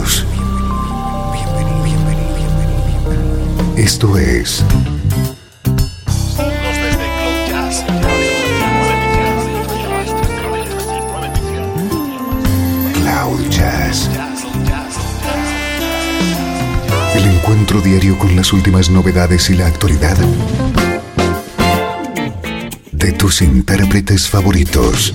[0.00, 0.24] Bienvenidos.
[3.76, 4.64] Esto es
[12.94, 14.08] Cloud Jazz.
[17.14, 20.16] El encuentro diario con las últimas novedades y la actualidad
[22.92, 25.14] de tus intérpretes favoritos.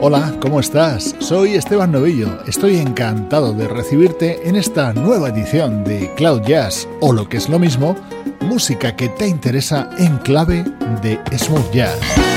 [0.00, 1.16] Hola, ¿cómo estás?
[1.18, 2.28] Soy Esteban Novillo.
[2.46, 7.48] Estoy encantado de recibirte en esta nueva edición de Cloud Jazz, o lo que es
[7.48, 7.96] lo mismo,
[8.42, 10.64] música que te interesa en clave
[11.02, 12.27] de smooth jazz.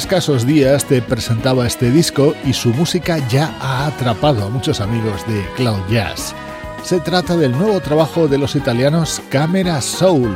[0.00, 5.26] Escasos días te presentaba este disco y su música ya ha atrapado a muchos amigos
[5.28, 6.34] de Cloud Jazz.
[6.82, 10.34] Se trata del nuevo trabajo de los italianos Camera Soul,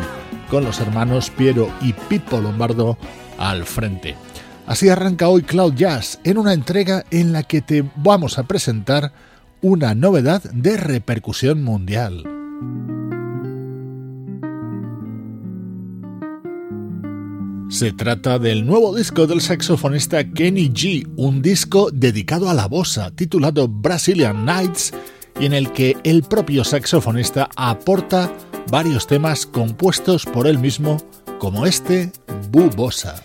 [0.51, 2.99] con los hermanos Piero y Pippo Lombardo
[3.39, 4.17] al frente.
[4.67, 9.13] Así arranca hoy Cloud Jazz en una entrega en la que te vamos a presentar
[9.63, 12.34] una novedad de repercusión mundial.
[17.75, 23.11] Se trata del nuevo disco del saxofonista Kenny G, un disco dedicado a la bossa,
[23.11, 24.95] titulado Brazilian Nights,
[25.41, 28.33] y en el que el propio saxofonista aporta
[28.71, 30.99] varios temas compuestos por él mismo,
[31.41, 32.13] como este
[32.53, 33.21] Bu Bossa.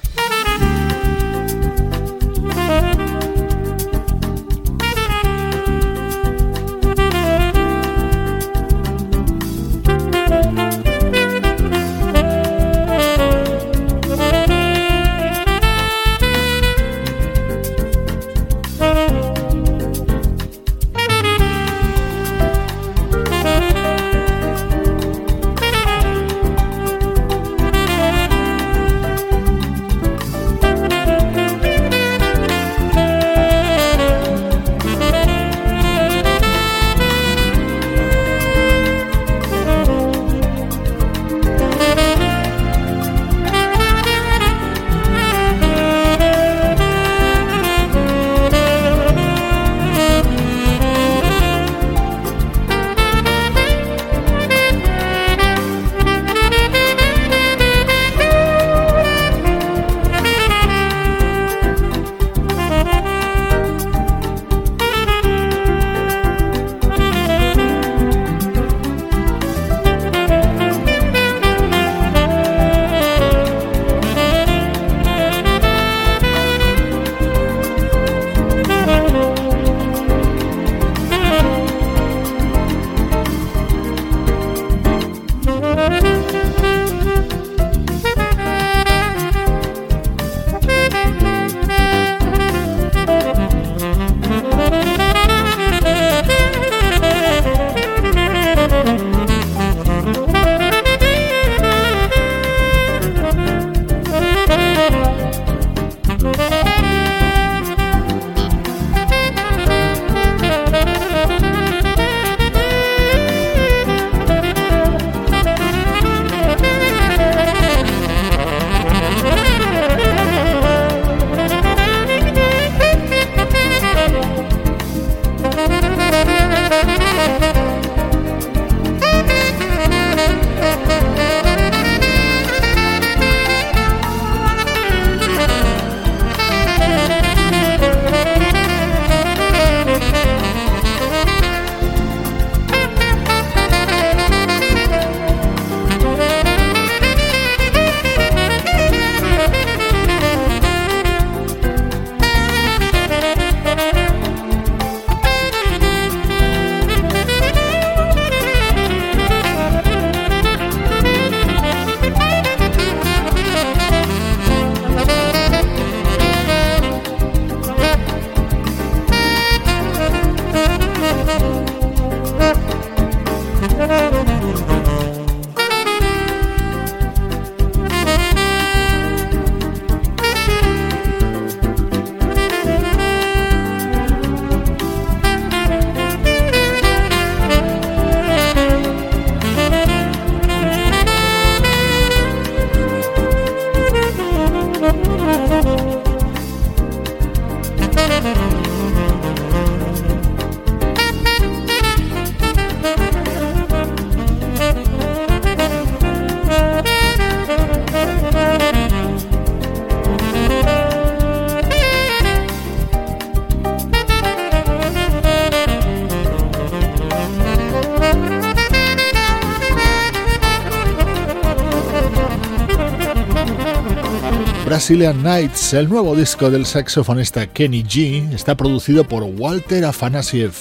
[224.90, 230.54] El nuevo disco del saxofonista Kenny G, está producido por Walter Afanasiev.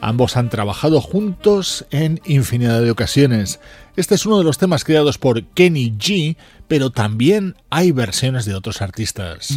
[0.00, 3.60] Ambos han trabajado juntos en infinidad de ocasiones.
[3.96, 8.54] Este es uno de los temas creados por Kenny G, pero también hay versiones de
[8.54, 9.50] otros artistas.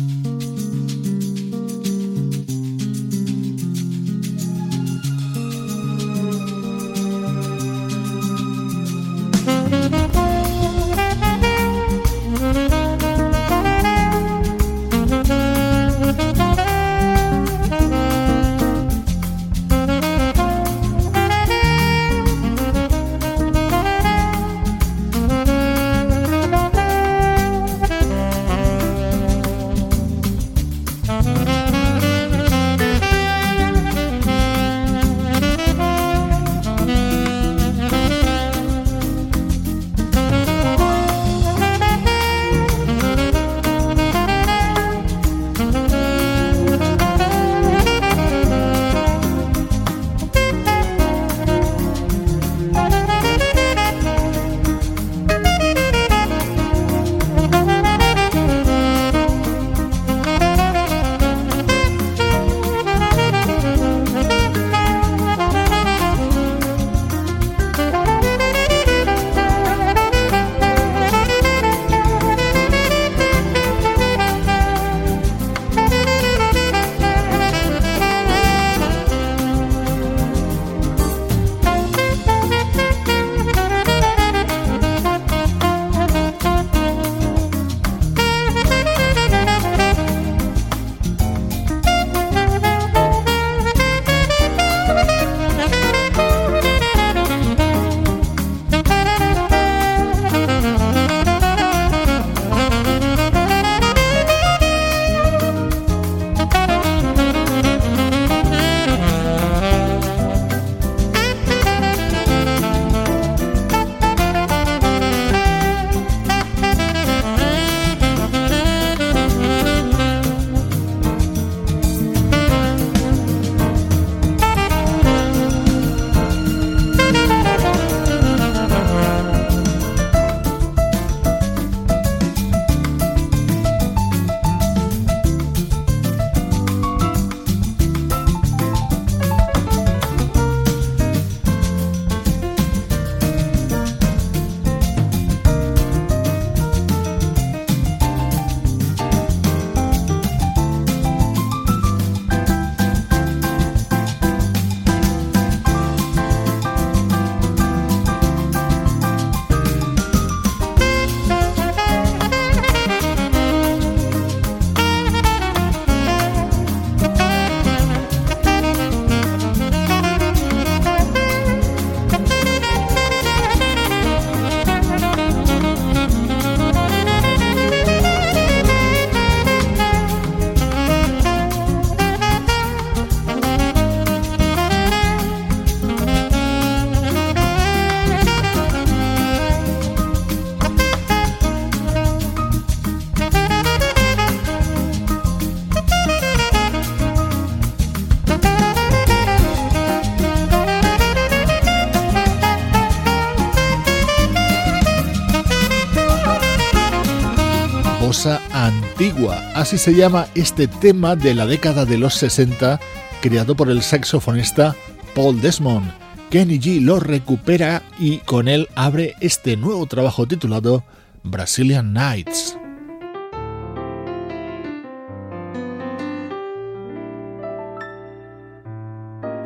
[209.57, 212.79] Así se llama este tema de la década de los 60,
[213.21, 214.75] creado por el saxofonista
[215.15, 215.91] Paul Desmond.
[216.29, 220.83] Kenny G lo recupera y con él abre este nuevo trabajo titulado
[221.23, 222.55] Brazilian Nights.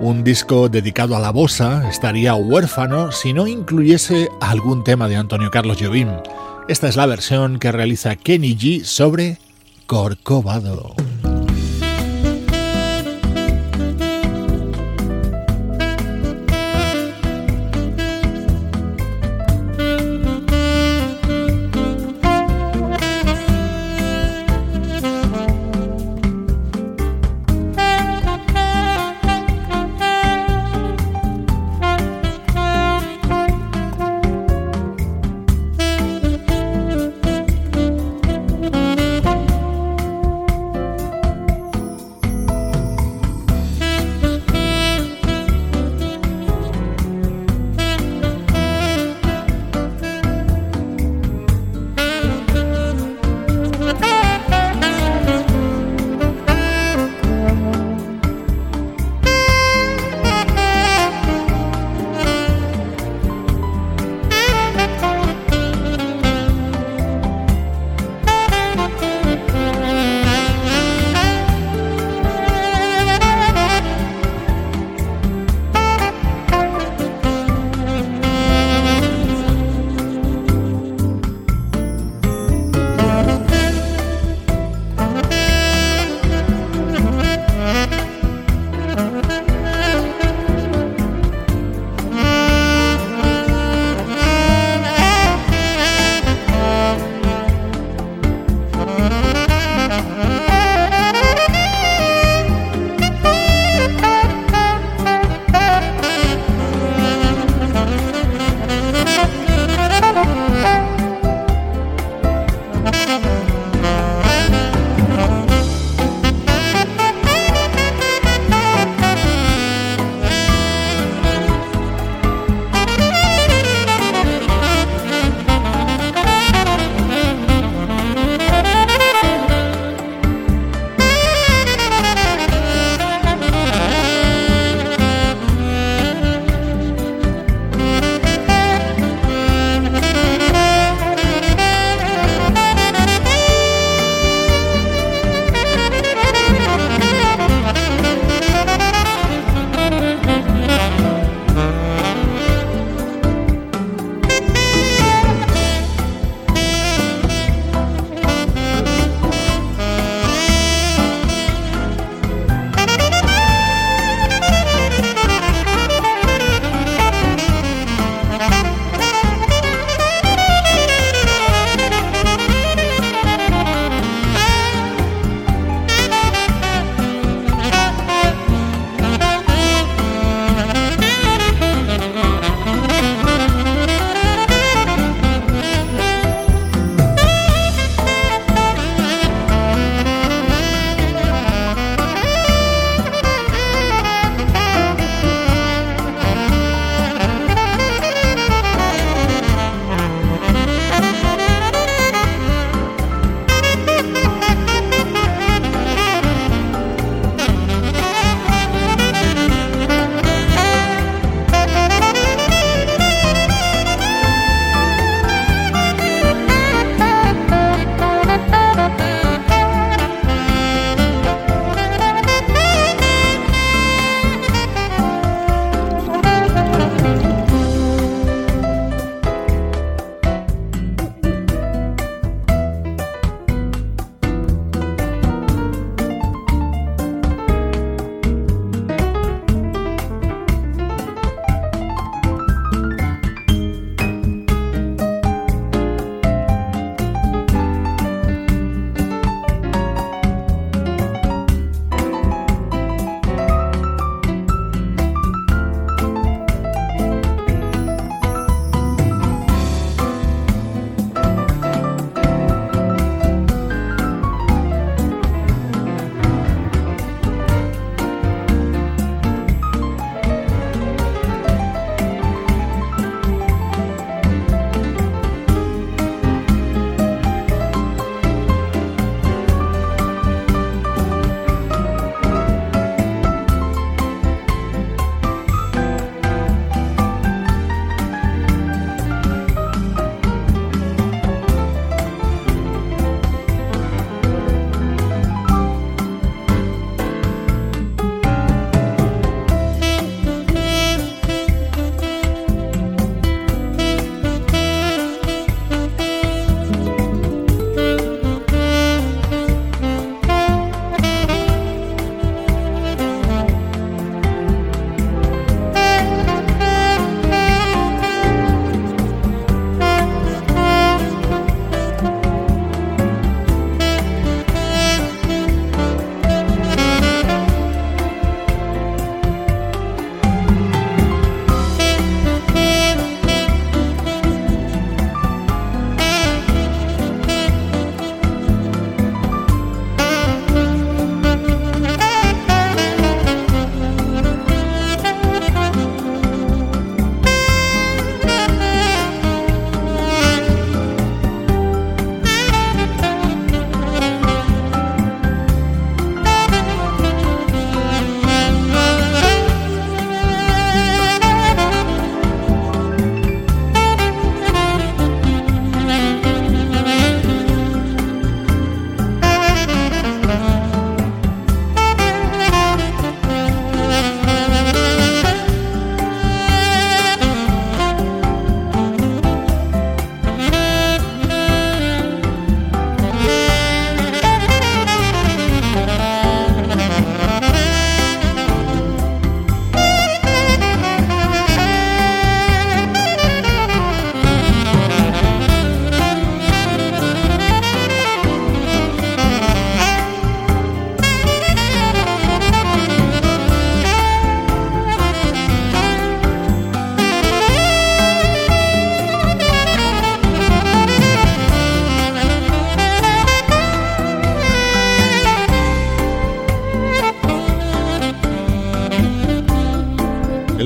[0.02, 5.50] Un disco dedicado a la bossa estaría huérfano si no incluyese algún tema de Antonio
[5.52, 6.10] Carlos Jobim.
[6.68, 9.38] Esta es la versión que realiza Kenny G sobre
[9.92, 10.96] Corcovado.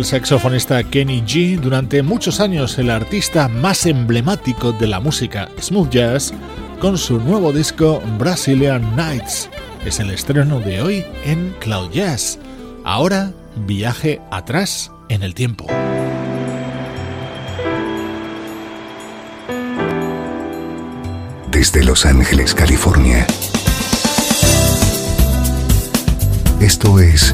[0.05, 6.33] Saxofonista Kenny G, durante muchos años el artista más emblemático de la música smooth jazz,
[6.79, 9.49] con su nuevo disco Brazilian Nights.
[9.83, 12.37] Es el estreno de hoy en Cloud Jazz.
[12.83, 13.31] Ahora,
[13.65, 15.65] viaje atrás en el tiempo.
[21.51, 23.25] Desde Los Ángeles, California.
[26.59, 27.33] Esto es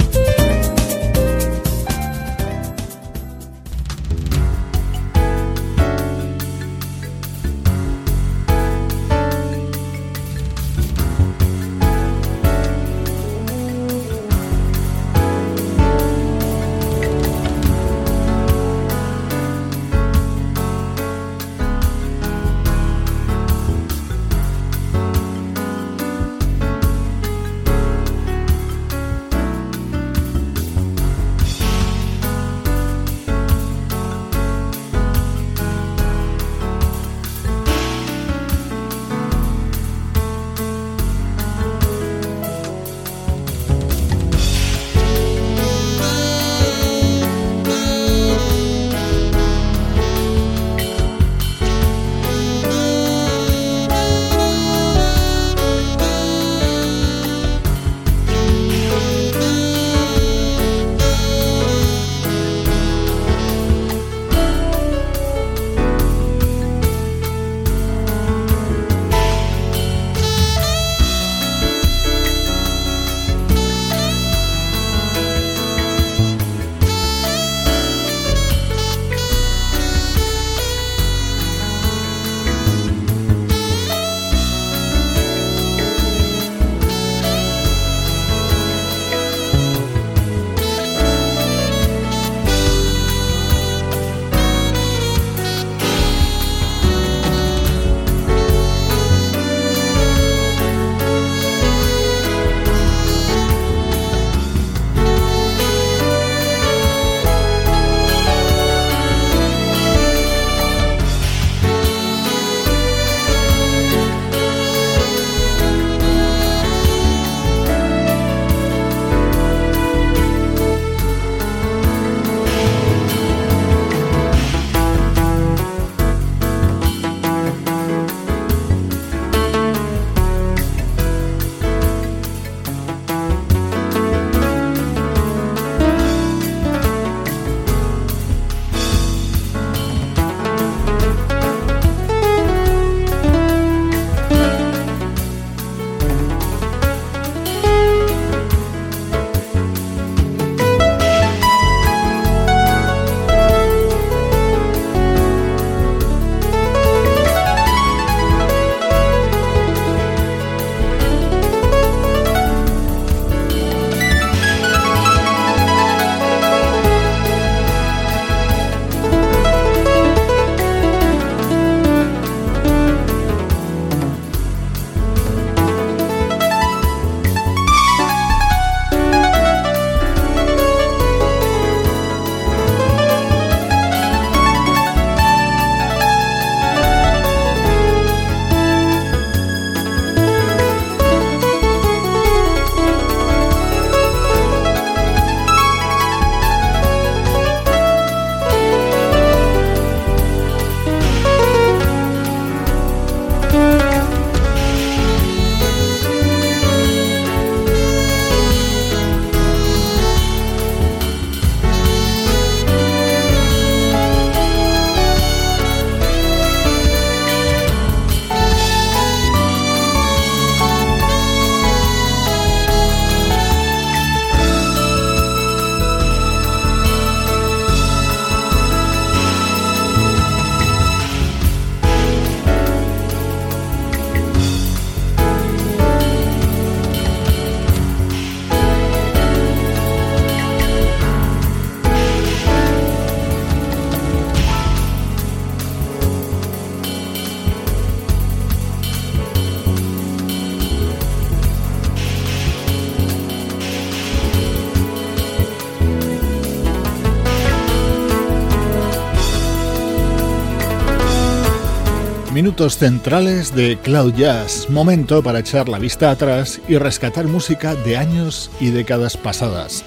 [262.69, 268.51] Centrales de Cloud Jazz, momento para echar la vista atrás y rescatar música de años
[268.59, 269.83] y décadas pasadas.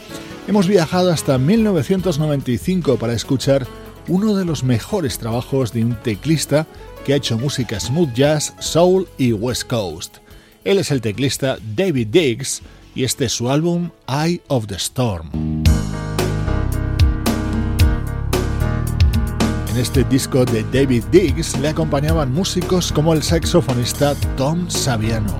[0.48, 3.64] Hemos viajado hasta 1995 para escuchar
[4.08, 6.66] uno de los mejores trabajos de un teclista
[7.04, 10.16] que ha hecho música smooth jazz, soul y west coast.
[10.64, 12.60] Él es el teclista David Diggs
[12.94, 15.53] y este es su álbum Eye of the Storm.
[19.74, 25.34] En este disco de David Diggs le acompañaban músicos como el saxofonista Tom Saviano.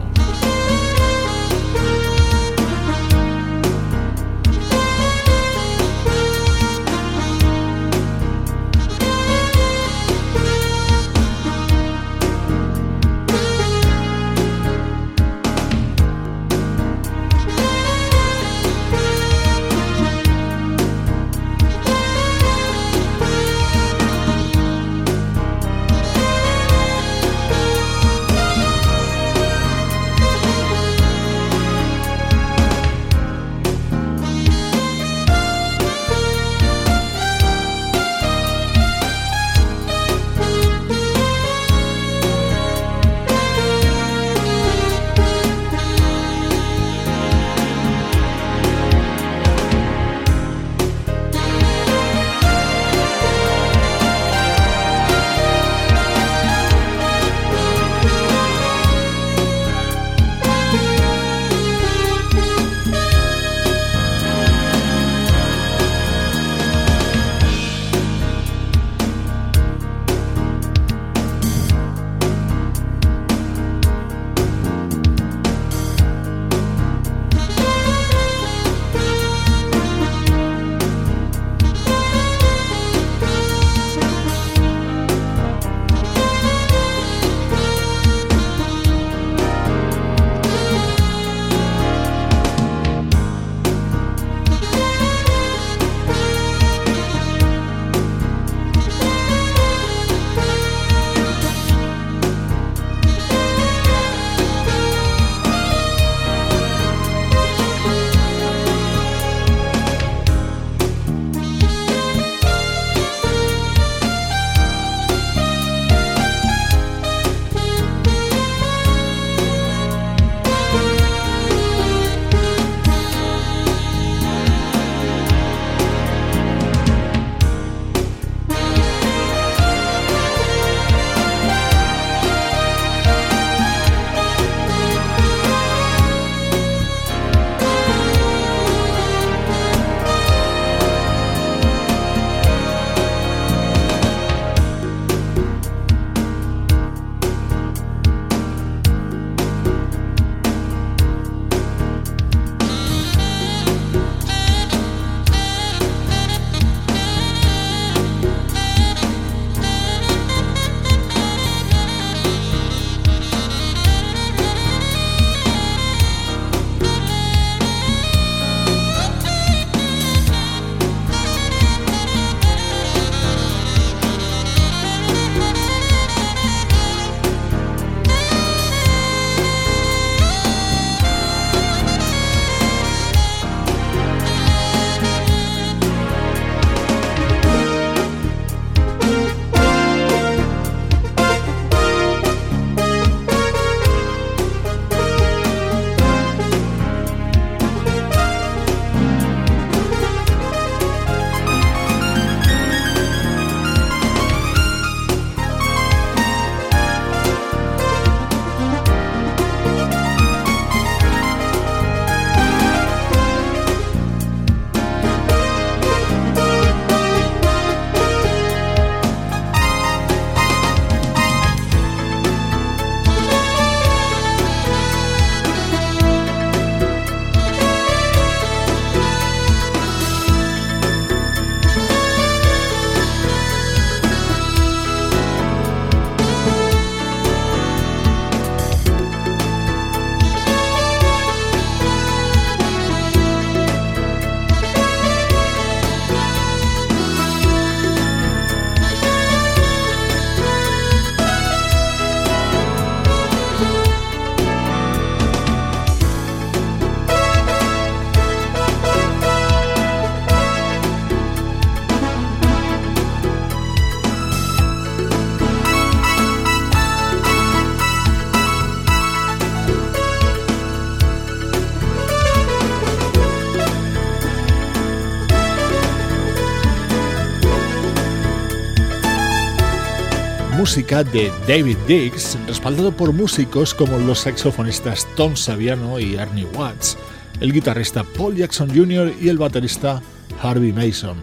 [280.64, 286.96] Música de David Dix, respaldado por músicos como los saxofonistas Tom Saviano y Ernie Watts,
[287.40, 289.12] el guitarrista Paul Jackson Jr.
[289.20, 290.00] y el baterista
[290.42, 291.18] Harvey Mason.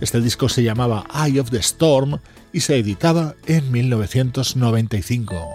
[0.00, 2.20] Este disco se llamaba Eye of the Storm
[2.54, 5.46] y se editaba en 1995.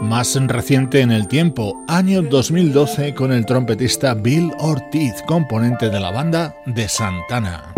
[0.00, 6.10] Más reciente en el tiempo, año 2012 con el trompetista Bill Ortiz, componente de la
[6.10, 7.75] banda de Santana.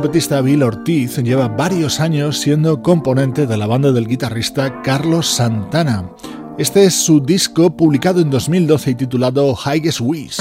[0.00, 6.10] Trompetista Bill Ortiz lleva varios años siendo componente de la banda del guitarrista Carlos Santana.
[6.56, 10.40] Este es su disco publicado en 2012 y titulado Highest Wish.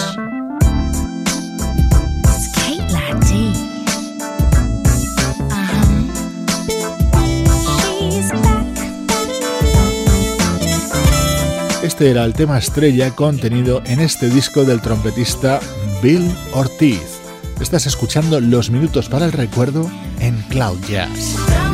[11.84, 15.60] Este era el tema estrella contenido en este disco del trompetista
[16.02, 17.19] Bill Ortiz.
[17.60, 19.90] Estás escuchando Los Minutos para el Recuerdo
[20.20, 21.69] en Cloud Jazz.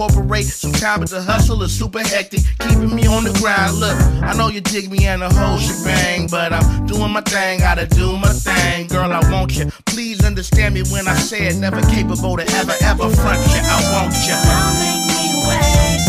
[0.00, 3.74] Incorporate some time, but the hustle is super hectic, keeping me on the grind.
[3.76, 7.60] Look, I know you dig me and the whole shebang, but I'm doing my thing,
[7.60, 8.86] gotta do my thing.
[8.86, 9.66] Girl, I want you.
[9.86, 13.60] Please understand me when I say it, never capable to ever, ever front you.
[13.60, 14.36] I want you.
[14.40, 15.99] Don't make me wait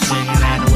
[0.00, 0.69] singing that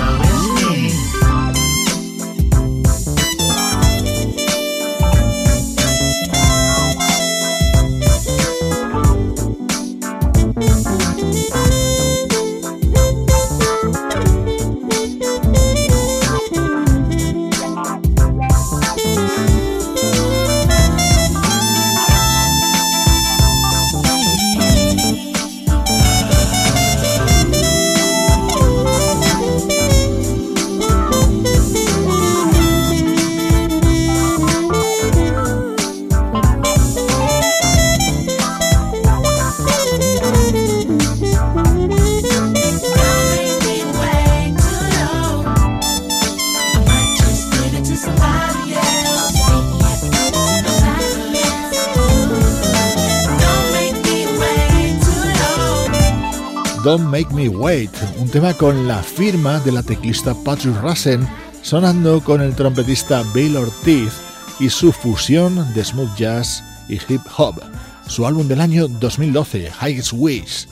[56.97, 61.29] Don't Make Me Wait, un tema con la firma de la teclista Patrick Rassen,
[61.61, 64.13] sonando con el trompetista Bill Ortiz
[64.61, 67.61] y su fusión de smooth jazz y hip hop.
[68.07, 70.69] Su álbum del año 2012, Highest Wish.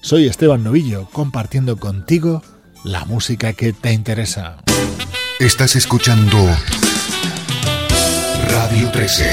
[0.00, 2.42] Soy Esteban Novillo, compartiendo contigo
[2.82, 4.56] la música que te interesa.
[5.38, 6.38] Estás escuchando
[8.48, 9.30] Radio 13.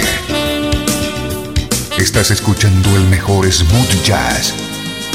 [2.00, 4.73] Estás escuchando el mejor smooth jazz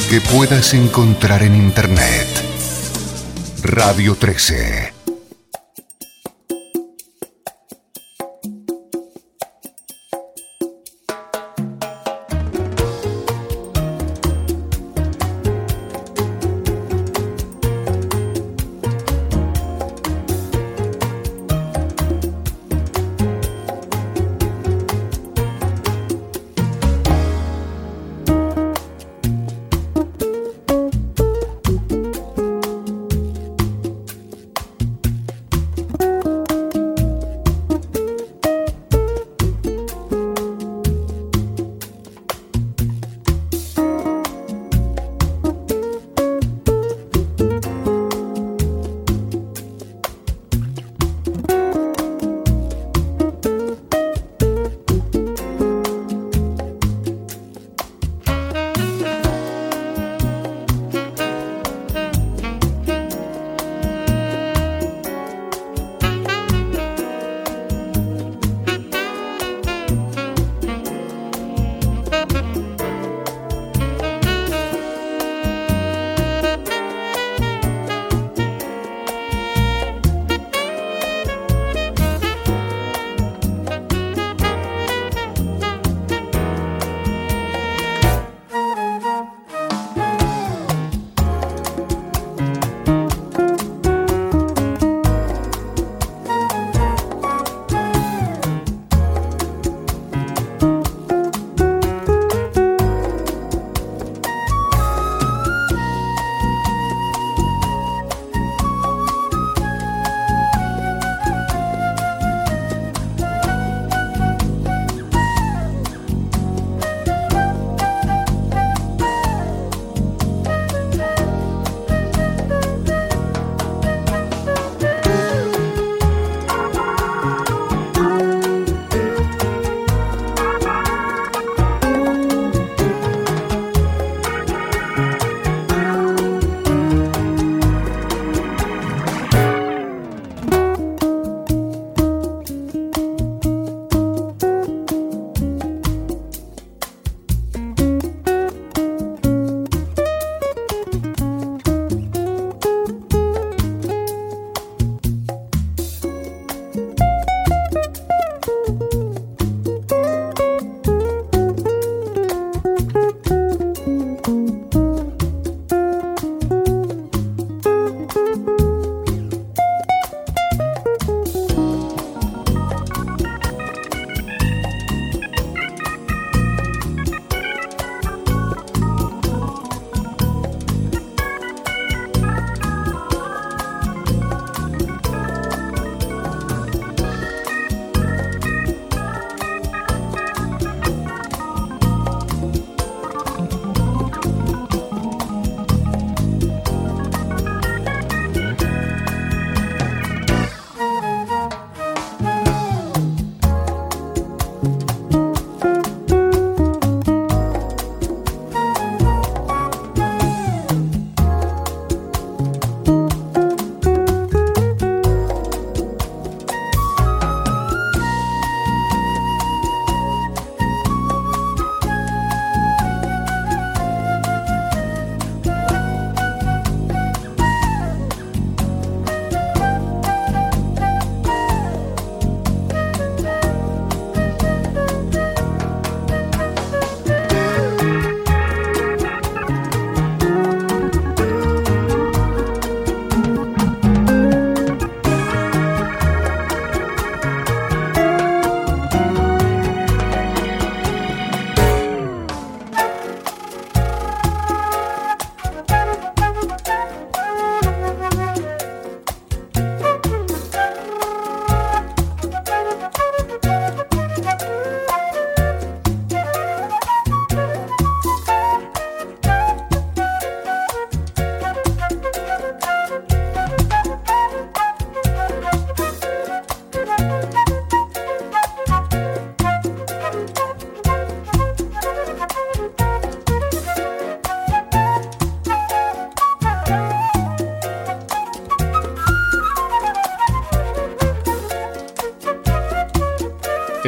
[0.08, 2.26] que puedas encontrar en Internet.
[3.62, 4.97] Radio 13.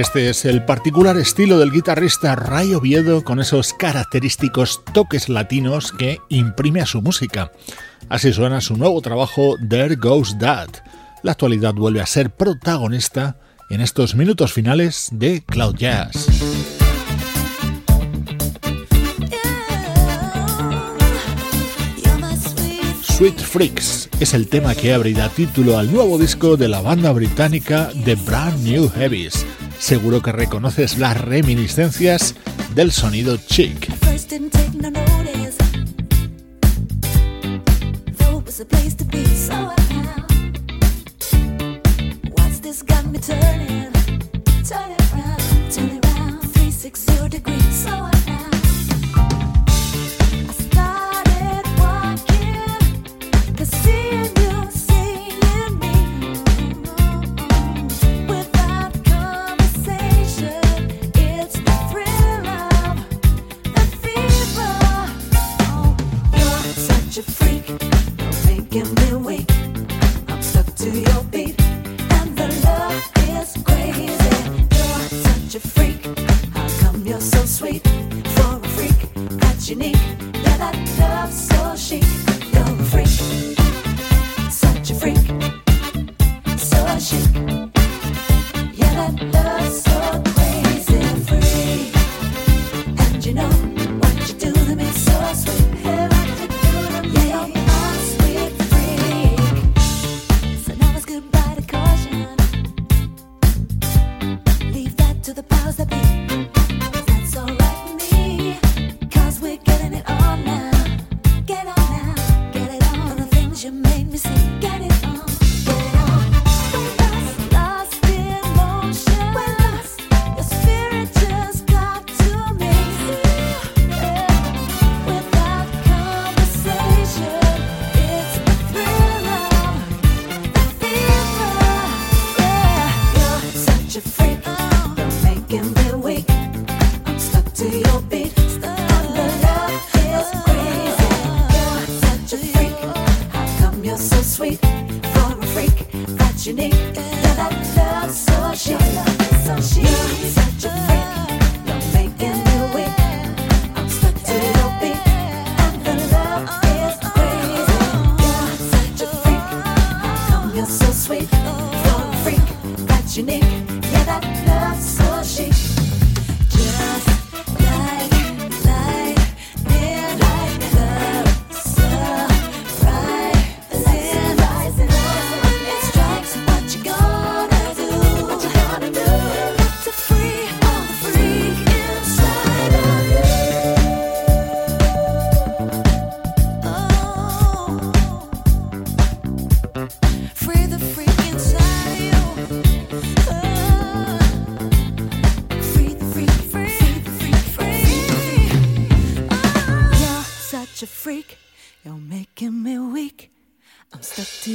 [0.01, 6.21] Este es el particular estilo del guitarrista Ray Oviedo con esos característicos toques latinos que
[6.31, 7.53] imprime a su música.
[8.09, 10.71] Así suena su nuevo trabajo There Goes That.
[11.23, 13.37] La actualidad vuelve a ser protagonista
[13.69, 16.29] en estos minutos finales de Cloud Jazz.
[23.03, 26.81] Sweet Freaks es el tema que abre y da título al nuevo disco de la
[26.81, 29.45] banda británica The Brand New Heavies.
[29.81, 32.37] Seguro que reconoces las reminiscencias
[32.75, 33.89] del sonido chic.
[43.21, 43.93] turning,
[44.65, 47.85] turn it round, turn it round, 360 degrees.
[47.85, 48.20] So I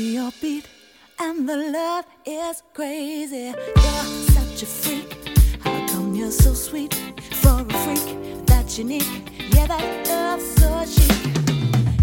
[0.06, 0.68] your beat,
[1.20, 3.54] and the love is crazy.
[3.56, 5.18] You're such a freak.
[5.64, 6.94] How come you're so sweet?
[7.42, 9.32] For a freak that's unique.
[9.54, 11.34] Yeah, that love's so chic.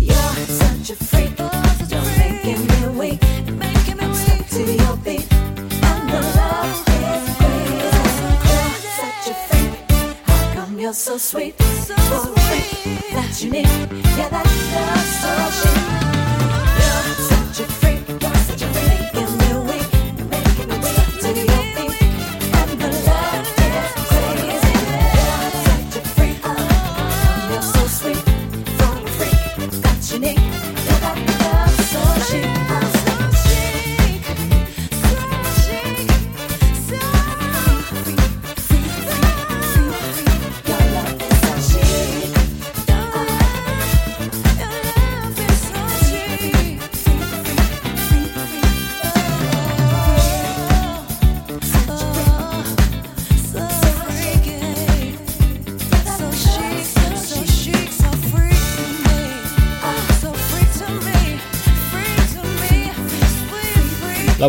[0.00, 1.34] You're such a freak.
[1.38, 1.48] Oh,
[1.78, 2.44] such you're a freak.
[2.44, 3.22] making me weak.
[3.46, 4.20] You're making me I'm weak.
[4.20, 7.92] Stuck to your beat, and the love is crazy.
[8.50, 9.72] You're such a freak.
[10.26, 11.60] How come you're so sweet?
[11.62, 13.66] So For a freak that's unique.
[14.16, 16.11] Yeah, that love's so cheap.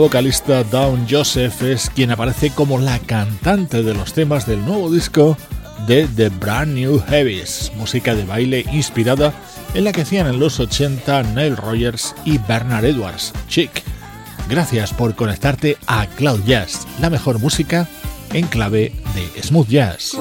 [0.04, 5.38] Vocalista Dawn Joseph es quien aparece como la cantante de los temas del nuevo disco
[5.88, 9.34] de The Brand New Heavies, música de baile inspirada
[9.74, 13.82] en la que hacían en los 80 Neil Rogers y Bernard Edwards, Chic.
[14.50, 17.88] Gracias por conectarte a Cloud Jazz, la mejor música
[18.34, 20.18] en clave de smooth jazz.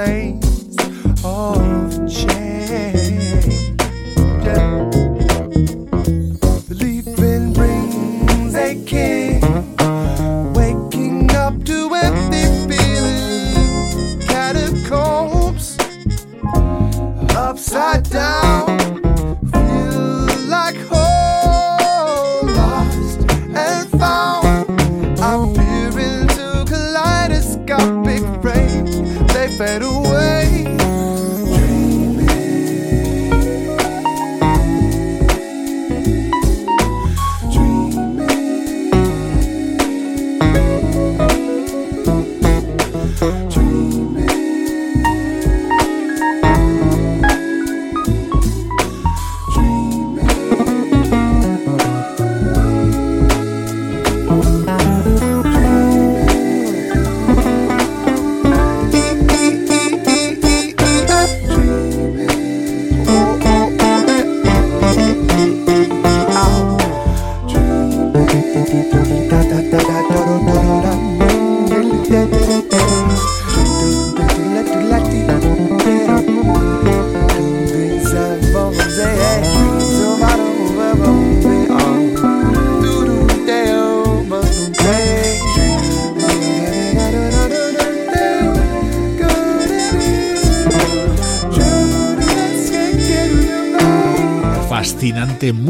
[0.00, 0.49] plane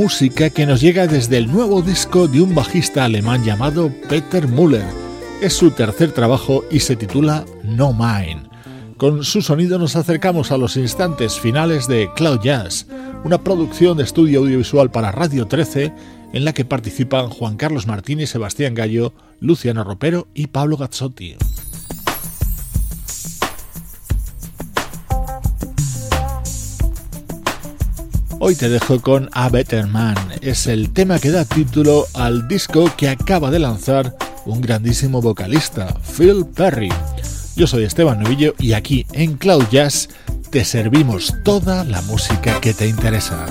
[0.01, 4.86] música que nos llega desde el nuevo disco de un bajista alemán llamado Peter Müller.
[5.42, 8.44] Es su tercer trabajo y se titula No Mine.
[8.96, 12.86] Con su sonido nos acercamos a los instantes finales de Cloud Jazz,
[13.24, 15.92] una producción de estudio audiovisual para Radio 13
[16.32, 21.36] en la que participan Juan Carlos Martínez, Sebastián Gallo, Luciano Ropero y Pablo Gazzotti.
[28.43, 30.16] Hoy te dejo con A Better Man.
[30.41, 34.16] Es el tema que da título al disco que acaba de lanzar
[34.47, 36.88] un grandísimo vocalista, Phil Perry.
[37.55, 40.09] Yo soy Esteban Novillo y aquí en Cloud Jazz
[40.49, 43.45] te servimos toda la música que te interesa.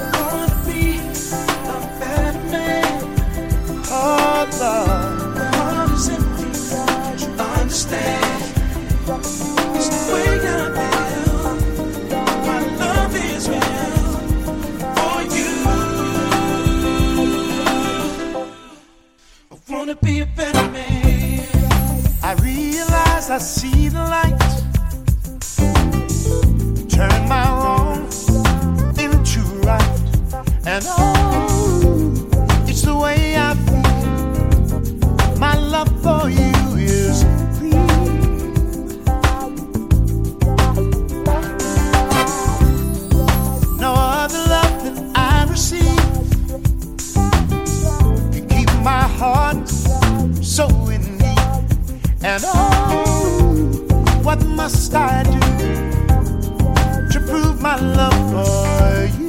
[23.32, 24.40] I see the light.
[26.90, 28.08] Turn my wrong
[28.98, 30.00] into right.
[30.66, 35.38] And oh, it's the way I feel.
[35.38, 37.24] My love for you is
[37.62, 37.86] real.
[43.78, 45.84] No other love that I receive
[48.34, 51.38] can keep my heart so in need.
[52.22, 53.09] And oh,
[54.70, 55.40] must I do
[57.12, 59.20] to prove my love for?
[59.20, 59.29] You